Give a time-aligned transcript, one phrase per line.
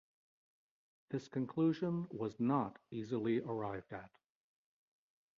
[1.11, 4.09] This conclusion was not easily arrived at.